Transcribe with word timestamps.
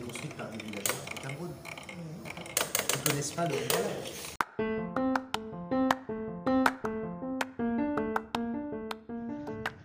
Construite 0.00 0.34
par 0.34 0.48
des 0.50 0.58
villageois 0.58 0.94
Cameroun. 1.22 1.50
Ne. 3.08 3.98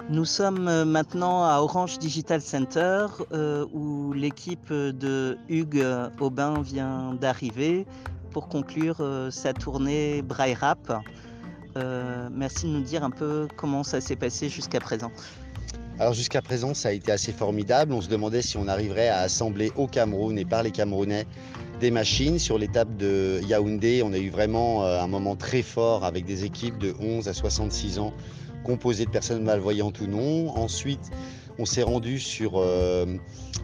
Nous 0.10 0.26
sommes 0.26 0.68
euh, 0.68 0.86
maintenant 0.86 1.44
à 1.46 1.60
Orange 1.60 1.97
Digital 1.99 2.41
Center 2.41 3.07
euh, 3.31 3.65
où 3.73 4.13
l'équipe 4.13 4.71
de 4.71 5.38
Hugues 5.49 5.86
Aubin 6.20 6.61
vient 6.61 7.14
d'arriver 7.14 7.88
pour 8.32 8.48
conclure 8.50 8.98
euh, 9.00 9.32
sa 9.32 9.54
tournée 9.54 10.21
Braille 10.21 10.54
Rap. 10.54 11.02
Merci 11.75 12.68
de 12.68 12.71
nous 12.71 12.82
dire 12.82 13.04
un 13.04 13.09
peu 13.09 13.48
comment 13.57 13.84
ça 13.84 14.00
s'est 14.02 14.16
passé 14.16 14.50
jusqu'à 14.50 14.80
présent. 14.80 15.11
Alors 16.00 16.14
jusqu'à 16.14 16.41
présent, 16.41 16.73
ça 16.73 16.89
a 16.89 16.91
été 16.91 17.12
assez 17.12 17.32
formidable. 17.32 17.93
On 17.93 18.02
se 18.02 18.10
demandait 18.10 18.42
si 18.42 18.57
on 18.57 18.68
arriverait 18.68 19.10
à 19.10 19.20
assembler 19.20 19.71
au 19.75 19.86
Cameroun 19.86 20.39
et 20.39 20.46
par 20.46 20.64
les 20.64 20.71
Camerounais 20.71 21.28
des 21.80 21.92
machines. 21.92 22.39
Sur 22.39 22.57
l'étape 22.57 22.97
de 22.97 23.42
Yaoundé, 23.47 24.01
on 24.04 24.11
a 24.11 24.18
eu 24.18 24.29
vraiment 24.29 24.84
euh, 24.84 25.00
un 25.00 25.07
moment 25.07 25.36
très 25.36 25.61
fort 25.61 26.04
avec 26.04 26.25
des 26.25 26.46
équipes 26.46 26.79
de 26.79 26.96
11 27.00 27.28
à 27.28 27.34
66 27.34 28.00
ans 28.00 28.11
composées 28.64 29.06
de 29.06 29.11
personnes 29.11 29.43
malvoyantes 29.43 30.01
ou 30.01 30.07
non. 30.07 30.50
Ensuite, 30.57 31.11
on 31.60 31.65
s'est 31.65 31.84
rendu 31.84 32.20
sur 32.20 32.53
euh, 32.56 33.06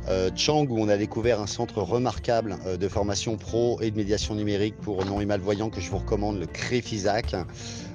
euh, 0.08 0.30
Chang 0.36 0.68
où 0.70 0.78
on 0.78 0.88
a 0.88 0.98
découvert 0.98 1.42
un 1.42 1.48
centre 1.48 1.82
remarquable 1.82 2.58
de 2.80 2.88
formation 2.88 3.38
pro 3.38 3.82
et 3.82 3.90
de 3.90 3.98
médiation 3.98 4.36
numérique 4.36 4.78
pour 4.78 5.04
non 5.04 5.20
et 5.20 5.26
malvoyants 5.26 5.72
que 5.72 5.82
je 5.82 5.90
vous 5.90 5.98
recommande, 5.98 6.40
le 6.40 6.46
CREFISAC, 6.46 7.36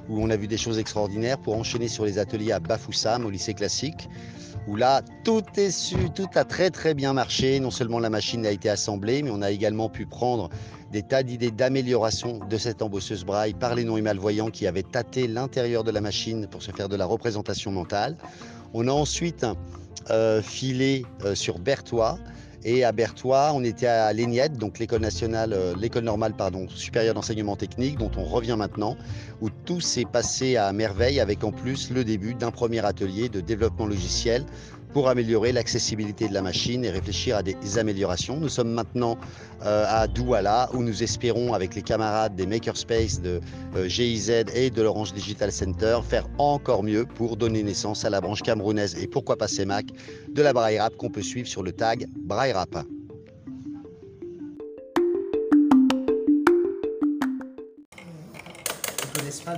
où 0.09 0.23
on 0.23 0.31
a 0.31 0.37
vu 0.37 0.47
des 0.47 0.57
choses 0.57 0.79
extraordinaires 0.79 1.39
pour 1.39 1.57
enchaîner 1.57 1.89
sur 1.89 2.05
les 2.05 2.19
ateliers 2.19 2.53
à 2.53 2.61
Bafoussam 2.61 3.25
au 3.25 3.31
lycée 3.31 3.55
classique 3.55 4.09
où 4.67 4.77
là, 4.77 5.03
tout 5.25 5.43
est 5.57 5.71
su, 5.71 6.11
tout 6.15 6.29
a 6.35 6.45
très 6.45 6.71
très 6.71 6.95
bien 6.95 7.13
marché. 7.13 7.61
Non 7.61 7.71
seulement 7.71 7.99
la 7.99 8.11
machine 8.11 8.47
a 8.47 8.51
été 8.51 8.69
assemblée, 8.69 9.23
mais 9.23 9.31
on 9.31 9.43
a 9.43 9.51
également 9.51 9.89
pu 9.89 10.07
prendre 10.07 10.49
des 10.91 11.03
tas 11.03 11.23
d'idées 11.23 11.51
d'amélioration 11.51 12.39
de 12.39 12.57
cette 12.57 12.81
embosseuse 12.81 13.25
braille 13.25 13.53
par 13.53 13.75
les 13.75 13.85
non 13.85 14.01
malvoyants 14.01 14.51
qui 14.51 14.67
avaient 14.67 14.83
tâté 14.83 15.27
l'intérieur 15.27 15.85
de 15.85 15.91
la 15.91 16.01
machine 16.01 16.47
pour 16.47 16.63
se 16.63 16.71
faire 16.71 16.89
de 16.89 16.97
la 16.97 17.05
représentation 17.05 17.73
mentale. 17.73 18.17
On 18.73 18.89
a 18.89 18.93
ensuite 18.93 19.45
euh, 20.11 20.41
filé 20.41 21.05
euh, 21.25 21.35
sur 21.35 21.59
Berthois. 21.59 22.19
Et 22.67 22.83
à 22.83 22.93
Berthois, 22.93 23.53
on 23.55 23.63
était 23.63 23.87
à 23.87 24.11
l'ENIED, 24.15 24.57
donc 24.57 24.79
l'école 24.79 25.03
nationale, 25.03 25.53
euh, 25.53 25.75
l'école 25.79 26.05
normale 26.05 26.33
supérieure 26.69 27.13
d'enseignement 27.13 27.57
technique, 27.57 27.99
dont 27.99 28.11
on 28.17 28.25
revient 28.25 28.57
maintenant, 28.57 28.97
où 29.43 29.51
tout 29.51 29.81
s'est 29.81 30.07
passé 30.11 30.57
à 30.57 30.73
merveille, 30.73 31.21
avec 31.21 31.45
en 31.45 31.53
plus 31.53 31.91
le 31.91 32.05
début 32.05 32.35
d'un 32.35 32.51
premier 32.51 32.83
atelier 32.85 33.29
de 33.29 33.41
développement 33.41 33.87
logiciel 33.87 34.47
pour 34.95 35.09
améliorer 35.09 35.53
l'accessibilité 35.53 36.29
de 36.29 36.33
la 36.33 36.41
machine 36.41 36.85
et 36.85 36.91
réfléchir 36.91 37.37
à 37.37 37.43
des 37.43 37.79
améliorations. 37.79 38.39
Nous 38.39 38.49
sommes 38.49 38.71
maintenant 38.71 39.19
euh, 39.63 39.85
à 39.89 40.07
Douala, 40.07 40.71
où 40.73 40.85
nous 40.85 41.03
espérons, 41.03 41.53
avec 41.53 41.75
les 41.75 41.83
camarades 41.83 42.37
des 42.37 42.47
Makerspace 42.47 43.21
de 43.21 43.41
euh, 43.75 43.89
GIZ 43.89 44.31
et 44.55 44.71
de 44.71 44.83
l'Orange 44.83 45.13
Digital 45.13 45.51
Center, 45.51 45.99
faire 46.09 46.29
encore 46.39 46.85
mieux 46.85 47.07
pour 47.07 47.37
donner 47.37 47.65
naissance 47.65 48.05
à 48.05 48.11
la 48.11 48.21
branche 48.21 48.43
camerounaise 48.43 48.97
et 48.97 49.09
pourquoi 49.09 49.37
pas 49.37 49.49
CEMAC 49.49 49.87
de 50.29 50.43
la 50.43 50.53
Braille 50.53 50.79
Rap 50.79 50.95
qu'on 50.97 51.11
peut 51.11 51.23
suivre 51.23 51.49
sur 51.49 51.65
le 51.65 51.73
tag 51.73 52.07
Braille 52.17 52.53
Rap. 52.53 52.77
Ils 59.03 59.19
connaissent 59.19 59.41
pas 59.41 59.57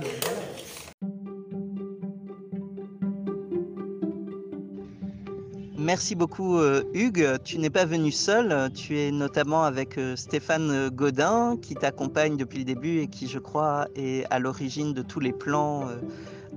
Merci 5.87 6.15
beaucoup 6.15 6.59
euh, 6.59 6.83
Hugues. 6.93 7.37
Tu 7.45 7.59
n'es 7.59 7.69
pas 7.69 7.85
venu 7.85 8.11
seul, 8.11 8.69
tu 8.73 8.99
es 8.99 9.09
notamment 9.09 9.63
avec 9.63 9.97
euh, 9.97 10.17
Stéphane 10.17 10.89
Godin 10.89 11.55
qui 11.61 11.75
t'accompagne 11.75 12.35
depuis 12.35 12.57
le 12.57 12.65
début 12.65 12.99
et 12.99 13.07
qui 13.07 13.25
je 13.25 13.39
crois 13.39 13.87
est 13.95 14.25
à 14.29 14.39
l'origine 14.39 14.91
de 14.91 15.01
tous 15.01 15.21
les 15.21 15.31
plans 15.31 15.87
euh, 15.87 15.95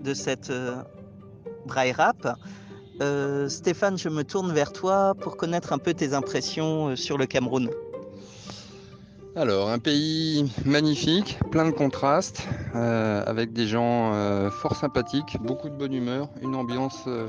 de 0.03 0.15
cette 0.15 0.51
euh, 0.51 0.83
braille 1.65 1.93
rap. 1.93 2.41
Euh, 3.03 3.49
Stéphane, 3.49 3.97
je 3.97 4.09
me 4.09 4.25
tourne 4.25 4.53
vers 4.53 4.73
toi 4.73 5.15
pour 5.21 5.37
connaître 5.37 5.73
un 5.73 5.79
peu 5.79 5.95
tes 5.95 6.13
impressions 6.13 6.89
euh, 6.89 6.97
sur 6.97 7.17
le 7.17 7.27
Cameroun. 7.27 7.71
Alors, 9.37 9.71
un 9.71 9.79
pays 9.79 10.53
magnifique, 10.65 11.39
plein 11.53 11.67
de 11.67 11.71
contrastes, 11.71 12.49
euh, 12.75 13.23
avec 13.27 13.53
des 13.53 13.69
gens 13.69 14.13
euh, 14.13 14.51
fort 14.51 14.75
sympathiques, 14.75 15.37
beaucoup 15.41 15.69
de 15.69 15.77
bonne 15.77 15.95
humeur, 15.95 16.29
une 16.43 16.57
ambiance 16.57 17.05
euh, 17.07 17.29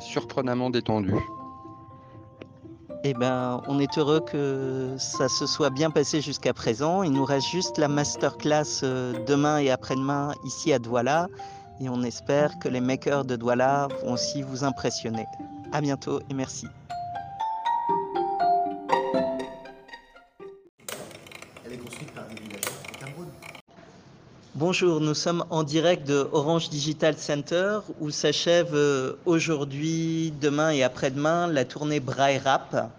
surprenamment 0.00 0.70
détendue. 0.70 1.14
Eh 3.02 3.14
ben, 3.14 3.62
on 3.66 3.78
est 3.78 3.96
heureux 3.96 4.20
que 4.20 4.94
ça 4.98 5.28
se 5.28 5.46
soit 5.46 5.70
bien 5.70 5.90
passé 5.90 6.20
jusqu'à 6.20 6.52
présent. 6.52 7.02
Il 7.02 7.12
nous 7.12 7.24
reste 7.24 7.48
juste 7.48 7.78
la 7.78 7.88
masterclass 7.88 8.82
euh, 8.82 9.14
demain 9.26 9.58
et 9.58 9.70
après-demain 9.70 10.34
ici 10.44 10.70
à 10.70 10.78
Douala. 10.78 11.28
Et 11.80 11.88
on 11.88 12.02
espère 12.02 12.58
que 12.58 12.68
les 12.68 12.80
makers 12.80 13.24
de 13.24 13.36
Douala 13.36 13.88
vont 14.02 14.12
aussi 14.12 14.42
vous 14.42 14.64
impressionner. 14.64 15.24
À 15.72 15.80
bientôt 15.80 16.20
et 16.28 16.34
merci. 16.34 16.66
Bonjour, 24.60 25.00
nous 25.00 25.14
sommes 25.14 25.42
en 25.48 25.62
direct 25.62 26.06
de 26.06 26.28
Orange 26.32 26.68
Digital 26.68 27.16
Center 27.16 27.78
où 27.98 28.10
s'achève 28.10 28.74
euh, 28.74 29.14
aujourd'hui, 29.24 30.34
demain 30.38 30.68
et 30.68 30.82
après-demain 30.82 31.46
la 31.46 31.64
tournée 31.64 31.98
Braille 31.98 32.36
Rap. 32.36 32.92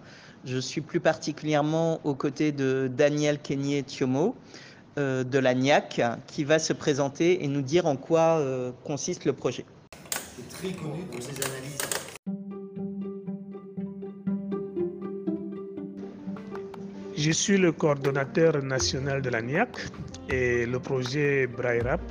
Je 0.43 0.57
suis 0.57 0.81
plus 0.81 0.99
particulièrement 0.99 2.01
aux 2.03 2.15
côtés 2.15 2.51
de 2.51 2.89
Daniel 2.91 3.37
Kenyé 3.37 3.83
Thiomo 3.83 4.35
euh, 4.97 5.23
de 5.23 5.37
la 5.37 5.53
NIAC 5.53 6.01
qui 6.25 6.43
va 6.45 6.57
se 6.57 6.73
présenter 6.73 7.43
et 7.43 7.47
nous 7.47 7.61
dire 7.61 7.85
en 7.85 7.95
quoi 7.95 8.39
euh, 8.39 8.71
consiste 8.83 9.25
le 9.25 9.33
projet. 9.33 9.63
est 10.39 10.49
très 10.49 10.71
connu 10.71 11.03
pour 11.11 11.21
ses 11.21 11.43
analyses. 11.43 11.77
Je 17.15 17.29
suis 17.29 17.59
le 17.59 17.71
coordonnateur 17.71 18.63
national 18.63 19.21
de 19.21 19.29
la 19.29 19.43
NIAC 19.43 19.91
et 20.31 20.65
le 20.65 20.79
projet 20.79 21.47
Braille 21.47 21.81
Rap 21.81 22.01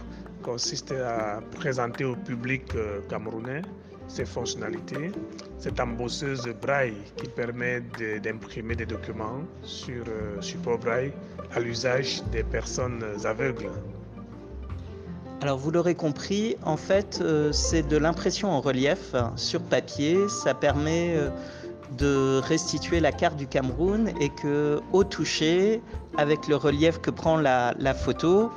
consiste 0.42 0.92
à 0.92 1.41
présenter 1.56 2.04
au 2.04 2.16
public 2.16 2.75
euh, 2.75 3.00
camerounais 3.08 3.62
ses 4.08 4.25
fonctionnalités. 4.25 5.12
Cette 5.58 5.78
embosseuse 5.78 6.48
braille 6.60 6.97
qui 7.16 7.28
permet 7.28 7.81
d'imprimer 8.22 8.75
des 8.75 8.86
documents 8.86 9.42
sur 9.62 10.04
euh, 10.08 10.41
support 10.41 10.78
braille 10.78 11.12
à 11.54 11.60
l'usage 11.60 12.22
des 12.32 12.42
personnes 12.42 13.04
aveugles. 13.25 13.70
Alors 15.42 15.56
vous 15.56 15.70
l'aurez 15.70 15.94
compris, 15.94 16.56
en 16.64 16.76
fait 16.76 17.20
euh, 17.22 17.52
c'est 17.52 17.87
de 17.87 17.97
l'impression 17.97 18.50
en 18.50 18.60
relief 18.60 19.14
sur 19.37 19.62
papier. 19.62 20.28
Ça 20.28 20.52
permet 20.52 21.16
de 21.96 22.40
restituer 22.42 23.00
la 23.00 23.12
carte 23.12 23.36
du 23.36 23.46
Cameroun 23.46 24.12
et 24.20 24.28
que 24.28 24.80
au 24.92 25.04
toucher, 25.04 25.82
avec 26.16 26.48
le 26.48 26.56
relief 26.56 27.00
que 27.00 27.10
prend 27.10 27.36
la, 27.36 27.94
photo, 27.94 28.50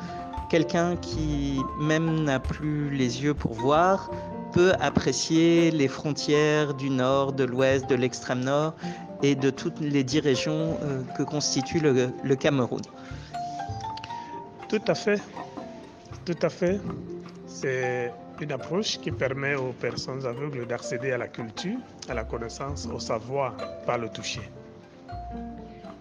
quelqu'un 0.49 0.95
qui 0.97 1.59
même 1.79 2.23
n'a 2.23 2.39
plus 2.39 2.89
les 2.89 3.23
yeux 3.23 3.33
pour 3.33 3.53
voir 3.53 4.11
peut 4.51 4.73
apprécier 4.79 5.71
les 5.71 5.87
frontières 5.87 6.75
du 6.75 6.91
nord, 6.91 7.33
de 7.33 7.43
l'ouest, 7.43 7.89
de 7.89 7.95
l'extrême 7.95 8.41
nord 8.41 8.75
et 9.23 9.35
de 9.35 9.49
toutes 9.49 9.79
les 9.79 10.03
dix 10.03 10.19
régions 10.19 10.77
euh, 10.83 11.01
que 11.17 11.23
constitue 11.23 11.79
le, 11.79 12.09
le 12.23 12.35
Cameroun. 12.35 12.81
Tout 14.69 14.81
à 14.87 14.93
fait, 14.93 15.19
tout 16.25 16.37
à 16.41 16.49
fait. 16.49 16.79
C'est 17.47 18.11
une 18.41 18.51
approche 18.51 18.99
qui 18.99 19.11
permet 19.11 19.55
aux 19.55 19.73
personnes 19.73 20.25
aveugles 20.25 20.65
d'accéder 20.65 21.11
à 21.11 21.17
la 21.17 21.27
culture, 21.27 21.77
à 22.09 22.13
la 22.13 22.23
connaissance, 22.23 22.87
au 22.93 22.99
savoir 22.99 23.55
par 23.85 23.97
le 23.97 24.09
toucher. 24.09 24.41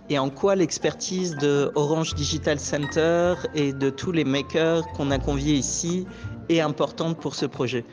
Et 0.08 0.18
en 0.18 0.30
quoi 0.30 0.56
l'expertise 0.56 1.36
de 1.36 1.70
Orange 1.74 2.14
Digital 2.14 2.58
Center 2.58 3.34
et 3.54 3.72
de 3.72 3.88
tous 3.88 4.12
les 4.12 4.24
makers 4.24 4.86
qu'on 4.94 5.10
a 5.10 5.18
conviés 5.18 5.54
ici 5.54 6.06
est 6.48 6.60
importante 6.60 7.18
pour 7.18 7.34
ce 7.34 7.46
projet? 7.46 7.84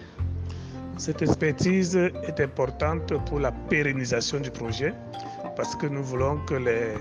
Cette 0.98 1.22
expertise 1.22 1.96
est 1.96 2.40
importante 2.42 3.14
pour 3.26 3.40
la 3.40 3.52
pérennisation 3.52 4.40
du 4.40 4.52
projet 4.52 4.94
parce 5.56 5.76
que 5.76 5.88
nous 5.88 6.04
voulons 6.04 6.40
que 6.46 6.56
les 6.56 6.96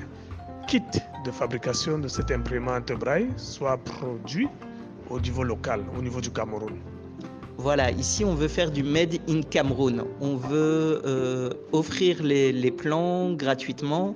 kits 0.68 0.82
de 1.24 1.30
fabrication 1.30 1.98
de 1.98 2.06
cette 2.06 2.30
imprimante 2.30 2.92
braille 2.92 3.28
soient 3.36 3.78
produits 3.78 4.48
au 5.10 5.18
niveau 5.18 5.42
local, 5.42 5.80
au 5.98 6.02
niveau 6.02 6.20
du 6.20 6.30
Cameroun. 6.30 6.78
Voilà, 7.60 7.90
ici 7.90 8.24
on 8.24 8.36
veut 8.36 8.46
faire 8.46 8.70
du 8.70 8.84
Made 8.84 9.16
in 9.28 9.42
Cameroun. 9.42 10.04
On 10.20 10.36
veut 10.36 11.02
euh, 11.04 11.50
offrir 11.72 12.22
les, 12.22 12.70
plans 12.70 13.32
gratuitement 13.32 14.14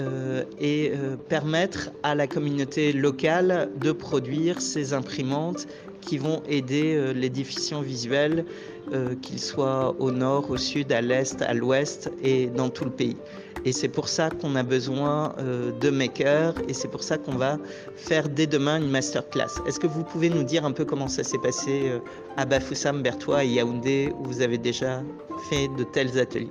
euh, 0.00 0.44
et 0.58 0.90
euh, 0.94 1.16
permettre 1.16 1.90
à 2.02 2.14
la 2.14 2.26
communauté 2.26 2.94
locale 2.94 3.68
de 3.78 3.92
produire 3.92 4.62
ces 4.62 4.94
imprimantes 4.94 5.66
qui 6.00 6.16
vont 6.16 6.42
aider 6.48 7.12
les 7.14 7.28
déficients 7.28 7.82
visuels, 7.82 8.46
euh, 8.92 9.14
qu'ils 9.22 9.40
soient 9.40 9.94
au 9.98 10.10
nord, 10.10 10.50
au 10.50 10.56
sud, 10.56 10.92
à 10.92 11.00
l'est, 11.00 11.40
à 11.42 11.54
l'ouest 11.54 12.10
et 12.22 12.46
dans 12.46 12.68
tout 12.68 12.84
le 12.84 12.90
pays. 12.90 13.16
Et 13.64 13.72
c'est 13.72 13.88
pour 13.88 14.08
ça 14.08 14.28
qu'on 14.28 14.56
a 14.56 14.62
besoin 14.64 15.34
euh, 15.38 15.70
de 15.78 15.88
makers 15.88 16.54
et 16.68 16.74
c'est 16.74 16.88
pour 16.88 17.02
ça 17.02 17.16
qu'on 17.16 17.36
va 17.36 17.58
faire 17.94 18.28
dès 18.28 18.46
demain 18.46 18.78
une 18.78 18.90
masterclass. 18.90 19.62
Est-ce 19.66 19.78
que 19.78 19.86
vous 19.86 20.02
pouvez 20.02 20.30
nous 20.30 20.42
dire 20.42 20.64
un 20.64 20.72
peu 20.72 20.84
comment 20.84 21.06
ça 21.06 21.22
s'est 21.22 21.38
passé 21.38 21.82
euh, 21.84 22.00
à 22.36 22.44
Bafoussam, 22.44 23.02
Bertois 23.02 23.44
et 23.44 23.48
Yaoundé 23.48 24.12
où 24.18 24.24
vous 24.24 24.42
avez 24.42 24.58
déjà 24.58 25.02
fait 25.48 25.68
de 25.78 25.84
tels 25.84 26.18
ateliers? 26.18 26.50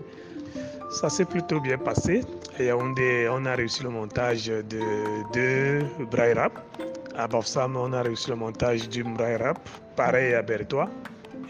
Ça 0.90 1.10
s'est 1.10 1.26
plutôt 1.26 1.60
bien 1.60 1.78
passé. 1.78 2.22
À 2.58 2.64
Yaoundé, 2.64 3.30
on 3.30 3.46
a 3.46 3.56
réussi 3.56 3.84
le 3.84 3.90
montage 3.90 4.48
de 4.48 4.80
deux 5.34 5.86
braille 6.12 6.34
rap. 6.34 6.54
À 7.18 7.28
Bafoussam, 7.28 7.76
on 7.76 7.92
a 7.92 8.02
réussi 8.02 8.30
le 8.30 8.38
montage 8.38 8.88
d'une 8.88 9.14
braille 9.16 9.36
rap. 9.36 9.60
Pareil 9.98 10.34
à 10.34 10.42
Bertois. 10.42 10.90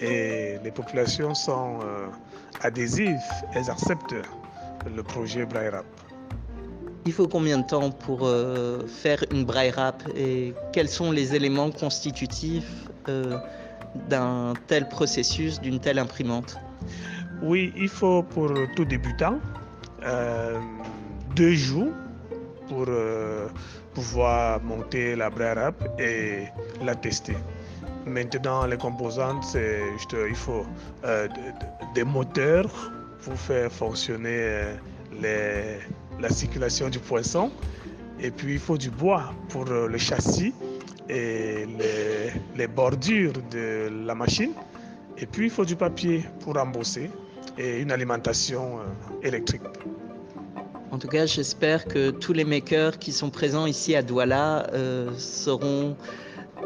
Et 0.02 0.58
les 0.64 0.72
populations 0.72 1.36
sont 1.36 1.80
euh, 1.84 2.08
adhésives, 2.62 3.22
elles 3.54 3.70
acceptent 3.70 4.16
le 4.96 5.04
projet 5.04 5.46
braille 5.46 5.70
rap. 5.70 5.86
Il 7.06 7.14
faut 7.14 7.28
combien 7.28 7.60
de 7.60 7.66
temps 7.66 7.92
pour 7.92 8.22
euh, 8.24 8.88
faire 8.88 9.24
une 9.32 9.46
braille 9.46 9.70
rap 9.70 10.02
et 10.16 10.54
quels 10.74 10.90
sont 10.90 11.12
les 11.12 11.36
éléments 11.36 11.70
constitutifs 11.72 12.90
euh, 13.10 13.38
d'un 14.10 14.54
tel 14.68 14.88
processus, 14.88 15.62
d'une 15.62 15.80
telle 15.80 16.00
imprimante? 16.00 16.58
Oui, 17.44 17.72
il 17.76 17.90
faut 17.90 18.24
pour 18.24 18.52
tout 18.76 18.86
débutant 18.86 19.40
deux 21.36 21.54
jours 21.54 21.92
pour 22.68 22.88
pouvoir 23.94 24.62
monter 24.64 25.16
la 25.16 25.30
braille 25.30 25.54
rap 25.54 26.00
et 26.00 26.46
la 26.84 26.96
tester. 26.96 27.36
Maintenant, 28.06 28.66
les 28.66 28.78
composantes, 28.78 29.44
c'est 29.44 29.80
juste, 29.94 30.16
il 30.28 30.36
faut 30.36 30.66
euh, 31.06 31.28
de- 31.28 31.34
de- 31.34 31.94
des 31.94 32.04
moteurs 32.04 32.92
pour 33.24 33.36
faire 33.36 33.72
fonctionner 33.72 34.76
euh, 35.24 35.78
la 36.20 36.30
circulation 36.30 36.90
du 36.90 37.00
poisson. 37.00 37.52
Et 38.20 38.32
puis, 38.32 38.54
il 38.54 38.60
faut 38.60 38.78
du 38.78 38.90
bois 38.90 39.34
pour 39.50 39.68
euh, 39.70 39.88
le 39.88 39.98
châssis 39.98 40.54
et 41.10 41.66
les, 42.56 42.68
bordures 42.68 43.34
de 43.52 43.90
la 44.06 44.16
machine. 44.16 44.54
Et 45.18 45.26
puis, 45.26 45.46
il 45.46 45.52
faut 45.52 45.66
du 45.66 45.76
papier 45.76 46.26
pour 46.40 46.58
embosser 46.58 47.10
et 47.58 47.80
une 47.82 47.92
alimentation 47.92 48.80
euh, 48.80 49.28
électrique. 49.28 49.62
En 50.92 50.98
tout 50.98 51.08
cas, 51.08 51.26
j'espère 51.26 51.86
que 51.86 52.12
tous 52.12 52.34
les 52.34 52.44
makers 52.44 52.98
qui 53.00 53.12
sont 53.14 53.30
présents 53.30 53.66
ici 53.66 53.96
à 53.96 54.02
Douala 54.02 54.68
euh, 54.74 55.10
sauront 55.18 55.96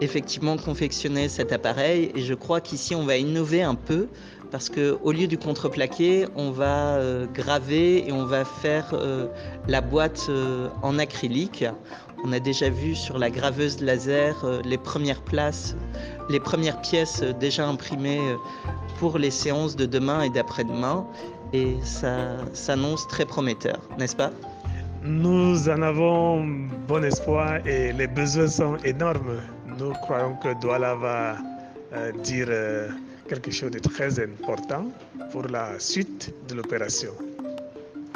effectivement 0.01 0.57
confectionner 0.57 1.29
cet 1.29 1.51
appareil. 1.51 2.11
Et 2.15 2.21
je 2.21 2.33
crois 2.33 2.61
qu'ici, 2.61 2.95
on 2.95 3.05
va 3.05 3.17
innover 3.17 3.63
un 3.63 3.75
peu 3.75 4.07
parce 4.51 4.69
que 4.69 4.97
au 5.03 5.11
lieu 5.11 5.27
du 5.27 5.37
contreplaqué, 5.37 6.27
on 6.35 6.51
va 6.51 6.95
euh, 6.95 7.25
graver 7.33 8.07
et 8.07 8.11
on 8.11 8.25
va 8.25 8.45
faire 8.45 8.91
euh, 8.93 9.27
la 9.67 9.81
boîte 9.81 10.27
euh, 10.29 10.69
en 10.81 10.99
acrylique. 10.99 11.65
On 12.23 12.31
a 12.31 12.39
déjà 12.39 12.69
vu 12.69 12.95
sur 12.95 13.17
la 13.17 13.29
graveuse 13.29 13.81
laser 13.81 14.61
les 14.63 14.77
premières 14.77 15.21
places, 15.21 15.75
les 16.29 16.39
premières 16.39 16.81
pièces 16.81 17.21
déjà 17.39 17.67
imprimées 17.67 18.21
pour 18.97 19.19
les 19.19 19.29
séances 19.29 19.75
de 19.75 19.85
demain 19.85 20.21
et 20.21 20.29
d'après-demain 20.29 21.05
et 21.53 21.75
ça 21.83 22.37
s'annonce 22.53 23.07
très 23.07 23.25
prometteur, 23.25 23.79
n'est-ce 23.99 24.15
pas? 24.15 24.31
Nous 25.03 25.69
en 25.69 25.81
avons 25.83 26.43
bon 26.87 27.03
espoir 27.03 27.65
et 27.67 27.93
les 27.93 28.07
besoins 28.07 28.47
sont 28.47 28.77
énormes. 28.83 29.39
Nous 29.77 29.91
croyons 30.03 30.35
que 30.41 30.59
Douala 30.61 30.95
va 30.95 31.37
euh, 31.93 32.11
dire 32.23 32.47
euh, 32.49 32.89
quelque 33.27 33.51
chose 33.51 33.71
de 33.71 33.79
très 33.79 34.19
important 34.19 34.85
pour 35.31 35.43
la 35.43 35.79
suite 35.79 36.33
de 36.47 36.55
l'opération. 36.55 37.11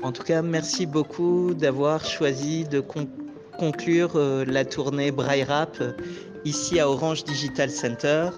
En 0.03 0.11
tout 0.11 0.23
cas, 0.23 0.41
merci 0.41 0.85
beaucoup 0.85 1.53
d'avoir 1.53 2.05
choisi 2.05 2.63
de 2.63 2.79
con- 2.79 3.09
conclure 3.57 4.13
euh, 4.15 4.45
la 4.45 4.63
tournée 4.63 5.11
Braille 5.11 5.43
Rap 5.43 5.77
ici 6.45 6.79
à 6.79 6.89
Orange 6.89 7.23
Digital 7.25 7.69
Center. 7.69 8.29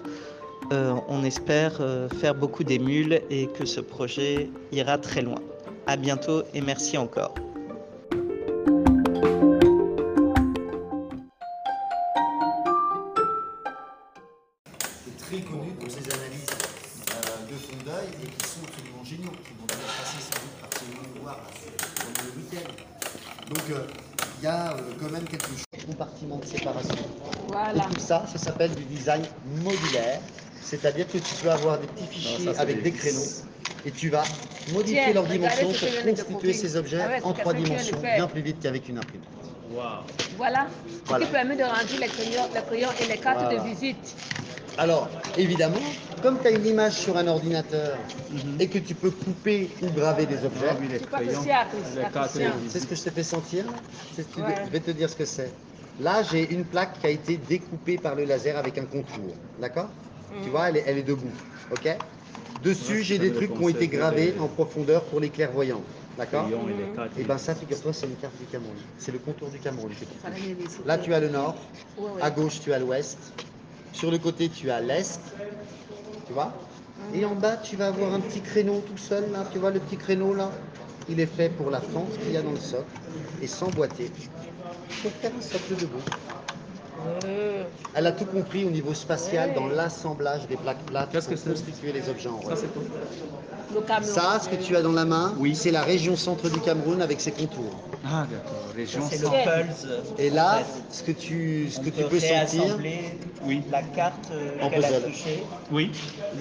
On 1.08 1.22
espère 1.22 1.82
faire 2.18 2.34
beaucoup 2.34 2.64
d'émules 2.64 3.20
et 3.28 3.46
que 3.48 3.66
ce 3.66 3.80
projet 3.80 4.48
ira 4.70 4.96
très 4.96 5.20
loin. 5.20 5.34
À 5.86 5.96
bientôt 5.98 6.44
et 6.54 6.62
merci 6.62 6.96
encore. 6.96 7.34
Ses 16.02 16.10
analyses 16.14 16.46
euh, 17.10 17.50
de 17.50 17.56
fond 17.56 17.76
d'œil 17.84 18.08
et 18.22 18.26
qui 18.26 18.48
sont 18.48 18.60
absolument 18.66 19.04
géniaux, 19.04 19.30
qui 19.44 19.52
vont 19.54 19.66
d'ailleurs 19.68 19.94
passer 19.98 20.18
sans 20.20 20.40
doute 20.40 20.56
par 20.60 20.70
ce 20.78 21.20
voir 21.20 21.40
le 22.24 22.40
week-end. 22.40 22.70
Donc 23.48 23.70
euh, 23.70 23.86
il 24.40 24.44
y 24.44 24.46
a 24.46 24.72
euh, 24.72 24.80
quand 25.00 25.10
même 25.10 25.24
quelque 25.24 25.46
chose. 25.46 25.64
Compartiment 25.86 26.38
de 26.38 26.44
séparation. 26.46 26.94
Voilà. 27.48 27.74
Et 27.84 27.94
tout 27.94 28.00
ça, 28.00 28.24
ça 28.30 28.38
s'appelle 28.38 28.74
du 28.74 28.84
design 28.84 29.22
modulaire. 29.62 30.20
C'est-à-dire 30.62 31.06
que 31.08 31.18
tu 31.18 31.34
peux 31.42 31.50
avoir 31.50 31.78
des 31.78 31.86
petits 31.88 32.06
fichiers 32.06 32.56
avec 32.56 32.82
des 32.82 32.92
créneaux 32.92 33.26
et 33.84 33.90
tu 33.90 34.08
vas 34.08 34.22
modifier 34.72 35.02
Tiens, 35.04 35.12
leurs 35.14 35.24
regardez 35.24 35.38
dimensions 35.38 35.88
pour 36.14 36.14
constituer 36.14 36.52
ces 36.52 36.76
objets 36.76 37.00
Ah 37.04 37.08
ouais, 37.08 37.22
en 37.22 37.32
trois 37.32 37.52
dimensions 37.52 37.98
bien 38.00 38.26
plus 38.28 38.40
vite 38.42 38.58
qu'avec 38.62 38.88
une 38.88 38.98
imprimante. 38.98 39.26
Voilà. 39.70 40.04
Voilà. 40.36 40.66
Ce 41.08 41.24
qui 41.24 41.32
permet 41.32 41.56
de 41.56 41.64
remplir 41.64 42.00
les 42.00 42.06
crayons, 42.06 42.48
les 42.54 42.62
crayons 42.62 42.88
et 43.00 43.06
les 43.06 43.18
cartes 43.18 43.40
Voilà. 43.40 43.58
de 43.62 43.68
visite. 43.68 44.16
Alors, 44.78 45.08
évidemment, 45.36 45.76
comme 46.22 46.38
tu 46.40 46.46
as 46.46 46.50
une 46.50 46.66
image 46.66 46.94
sur 46.94 47.16
un 47.16 47.26
ordinateur 47.26 47.98
et 48.58 48.68
que 48.68 48.78
tu 48.78 48.94
peux 48.94 49.10
couper 49.10 49.70
ou 49.82 49.88
graver 49.90 50.26
des 50.26 50.44
objets, 50.44 50.66
c'est 52.68 52.80
ce 52.80 52.86
que 52.86 52.94
je 52.94 53.02
t'ai 53.02 53.10
fait 53.10 53.22
sentir 53.22 53.64
C'est 54.14 54.22
ce 54.22 54.28
que- 54.28 54.40
Ouais. 54.40 54.56
Je 54.66 54.70
vais 54.72 54.80
te 54.80 54.90
dire 54.90 55.08
ce 55.10 55.16
que 55.16 55.24
c'est. 55.24 55.52
Là, 56.00 56.22
j'ai 56.22 56.52
une 56.52 56.64
plaque 56.64 57.00
qui 57.00 57.06
a 57.06 57.10
été 57.10 57.36
découpée 57.36 57.98
par 57.98 58.14
le 58.14 58.24
laser 58.24 58.56
avec 58.56 58.78
un 58.78 58.84
contour. 58.86 59.34
D'accord? 59.60 59.88
Tu 60.42 60.48
vois, 60.50 60.68
elle 60.70 60.78
est, 60.78 60.84
elle 60.86 60.98
est 60.98 61.02
debout. 61.02 61.30
OK? 61.70 61.86
Dessus, 62.64 63.02
j'ai 63.02 63.18
des 63.18 63.32
trucs 63.32 63.50
qui 63.58 63.64
ont 63.64 63.68
été 63.68 63.86
gravés 63.98 64.34
en 64.40 64.48
profondeur 64.48 65.04
pour 65.04 65.20
les 65.20 65.28
clairvoyants. 65.28 65.82
D'accord? 66.16 66.46
Et 67.18 67.24
bien 67.24 67.38
ça, 67.38 67.54
figure-toi, 67.54 67.92
c'est 67.92 68.06
une 68.06 68.16
carte 68.16 68.36
du 68.38 68.46
Cameroun. 68.46 68.76
C'est 68.98 69.12
le 69.12 69.18
contour 69.18 69.48
du 69.50 69.58
Cameroun. 69.58 69.90
Là, 70.86 70.98
tu 70.98 71.12
as 71.14 71.20
le 71.20 71.28
nord. 71.28 71.54
À 72.22 72.30
gauche, 72.30 72.60
tu 72.60 72.72
as 72.72 72.78
l'ouest. 72.78 73.18
Sur 73.92 74.10
le 74.10 74.18
côté, 74.18 74.48
tu 74.48 74.70
as 74.70 74.80
l'est. 74.80 75.20
Tu 76.26 76.32
vois 76.32 76.52
Et 77.14 77.24
en 77.24 77.36
bas, 77.36 77.56
tu 77.56 77.76
vas 77.76 77.88
avoir 77.88 78.14
un 78.14 78.20
petit 78.20 78.40
créneau 78.42 78.80
tout 78.80 78.96
seul, 78.96 79.30
là. 79.30 79.44
Tu 79.52 79.58
vois 79.58 79.70
le 79.70 79.80
petit 79.80 79.96
créneau, 79.96 80.34
là 80.34 80.50
Il 81.08 81.20
est 81.20 81.26
fait 81.26 81.50
pour 81.50 81.70
la 81.70 81.80
fente 81.80 82.18
qu'il 82.18 82.32
y 82.32 82.36
a 82.36 82.42
dans 82.42 82.52
le 82.52 82.58
socle 82.58 82.94
et 83.40 83.46
s'emboîter 83.46 84.10
pour 85.02 85.12
faire 85.12 85.32
un 85.36 85.40
socle 85.40 85.76
debout. 85.76 86.04
Elle 87.94 88.06
a 88.06 88.12
tout 88.12 88.24
compris 88.24 88.64
au 88.64 88.70
niveau 88.70 88.94
spatial 88.94 89.52
dans 89.54 89.66
l'assemblage 89.66 90.46
des 90.48 90.56
plaques 90.56 90.82
plates 90.86 91.10
pour 91.10 91.42
constituer 91.44 91.92
les 91.92 92.08
objets 92.08 92.28
en 92.28 92.38
relief. 92.38 92.64
le 93.74 93.80
Cameroun. 93.82 94.14
Ça, 94.14 94.40
ce 94.42 94.48
que 94.48 94.56
tu 94.56 94.76
as 94.76 94.82
dans 94.82 94.92
la 94.92 95.04
main, 95.04 95.34
c'est 95.54 95.70
la 95.70 95.82
région 95.82 96.16
centre 96.16 96.48
du 96.48 96.60
Cameroun 96.60 97.02
avec 97.02 97.20
ses 97.20 97.32
contours. 97.32 97.74
Ah 98.04 98.26
d'accord, 98.30 98.64
région 98.74 99.02
centre. 99.08 99.30
Pulse. 99.30 99.86
Et 100.18 100.30
là, 100.30 100.60
ce 100.90 101.02
que 101.02 101.12
tu, 101.12 101.68
ce 101.70 101.80
que 101.80 101.90
tu 101.90 102.02
peux 102.04 102.18
sentir, 102.20 102.78
oui. 103.44 103.62
la 103.70 103.82
carte 103.82 104.30
euh, 104.32 104.62
En 104.62 104.70
qu'elle 104.70 104.84
a 104.84 105.00
touchée. 105.00 105.42
Oui. 105.70 105.90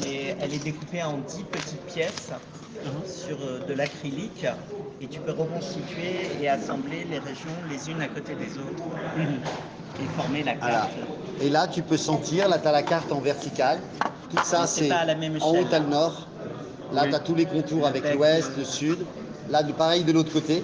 Elle 0.06 0.54
est 0.54 0.64
découpée 0.64 1.04
en 1.04 1.18
10 1.18 1.44
petites 1.44 1.86
pièces 1.88 2.32
sur 3.06 3.38
euh, 3.42 3.66
de 3.68 3.74
l'acrylique 3.74 4.46
et 5.02 5.08
tu 5.08 5.20
peux 5.20 5.32
reconstituer 5.32 6.30
et 6.42 6.50
assembler 6.50 7.06
les 7.10 7.20
régions 7.20 7.50
les 7.70 7.90
unes 7.90 8.02
à 8.02 8.08
côté 8.08 8.34
des 8.36 8.58
autres 8.58 8.84
et 10.00 10.08
former 10.18 10.44
la 10.44 10.56
Voilà. 10.56 10.74
carte. 10.76 10.90
Et 11.42 11.50
là, 11.50 11.68
tu 11.68 11.82
peux 11.82 11.98
sentir, 11.98 12.48
là, 12.48 12.58
tu 12.60 12.68
as 12.68 12.72
la 12.72 12.84
carte 12.84 13.12
en 13.12 13.20
verticale. 13.20 13.80
Tout 14.30 14.38
ça, 14.44 14.68
c'est 14.68 14.92
en 14.92 15.50
haut, 15.50 15.64
tu 15.68 15.76
as 15.76 15.80
le 15.80 15.88
nord. 15.88 16.28
Là, 16.94 17.08
tu 17.08 17.16
as 17.16 17.20
tous 17.20 17.36
les 17.36 17.46
contours 17.46 17.88
avec 17.88 18.14
l'ouest, 18.16 18.52
le 18.58 18.64
sud. 18.64 19.06
Là, 19.50 19.62
pareil 19.78 20.04
de 20.04 20.12
l'autre 20.12 20.32
côté. 20.32 20.64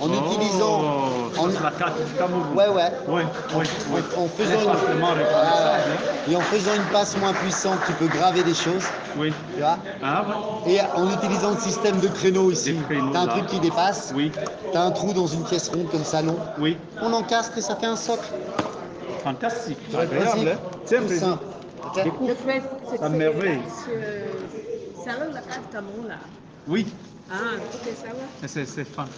En 0.00 0.06
utilisant. 0.12 0.80
Oh, 0.80 1.40
en- 1.40 1.50
c'est 1.50 1.60
la 1.60 1.72
carte. 1.72 1.98
Ouais, 2.54 2.68
ouais. 2.68 2.92
Oui, 3.08 3.22
oui, 3.56 3.64
oui. 3.90 4.00
En 4.16 4.28
faisant, 4.28 4.60
une... 4.62 5.02
hein. 5.02 5.14
Et 6.30 6.36
en 6.36 6.40
faisant 6.40 6.74
une 6.76 6.84
passe 6.92 7.16
moins 7.16 7.32
puissante, 7.32 7.78
tu 7.84 7.92
peux 7.94 8.06
graver 8.06 8.44
des 8.44 8.54
choses. 8.54 8.84
Oui. 9.16 9.32
Tu 9.54 9.60
vois 9.60 9.76
Ah 10.04 10.24
ouais. 10.64 10.72
Et 10.74 10.80
en 10.80 11.10
utilisant 11.12 11.50
le 11.50 11.58
système 11.60 11.98
de 11.98 12.06
créneaux 12.06 12.52
ici, 12.52 12.74
Des 12.74 12.82
créneaux, 12.84 13.10
tu 13.10 13.16
as 13.16 13.20
un 13.22 13.26
là. 13.26 13.32
truc 13.32 13.46
qui 13.46 13.58
dépasse. 13.58 14.12
Oui, 14.14 14.30
Tu 14.70 14.78
as 14.78 14.82
un 14.82 14.90
trou 14.92 15.12
dans 15.12 15.26
une 15.26 15.42
pièce 15.42 15.68
ronde 15.68 15.90
comme 15.90 16.04
ça, 16.04 16.22
long. 16.22 16.36
oui. 16.60 16.76
On 17.02 17.12
encastre 17.12 17.58
et 17.58 17.60
ça 17.60 17.74
fait 17.74 17.86
un 17.86 17.96
socle. 17.96 18.28
Fantastique. 19.32 19.78
Le 19.92 19.98
Agréable. 19.98 20.48
hein. 20.48 20.58
C'est- 20.86 20.96
À 20.96 21.00
c'est- 23.08 23.10
merveille. 23.10 23.60
c'est- 23.84 24.30
C'est 25.04 25.10
avec 25.10 25.34
la 25.34 25.40
carte 25.40 25.72
Cameroun 25.72 26.08
là. 26.08 26.18
Oui, 26.66 26.86
Ah, 27.30 27.34
ok, 27.56 27.88
ça 27.96 28.06
va. 28.08 28.12
c'est 28.40 28.48
c'est 28.48 28.66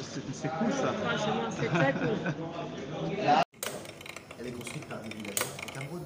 c'est- 0.03 0.21
c'est 0.33 0.49
cool 0.59 0.73
ça. 0.73 0.93
Franchement, 1.05 1.49
c'est 1.51 1.69
très 1.69 1.93
cool. 1.93 3.11
Elle 4.41 4.47
est 4.47 4.53
construite 4.53 4.87
par 4.87 4.99
des 5.01 5.09
villageois 5.11 5.47
au 5.67 5.79
Cameroun. 5.79 6.03